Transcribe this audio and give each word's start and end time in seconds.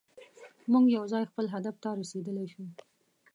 موږ 0.71 0.85
یوځای 0.97 1.23
خپل 1.31 1.45
هدف 1.53 1.75
ته 1.83 1.89
رسیدلی 2.01 2.45
شو. 2.53 2.63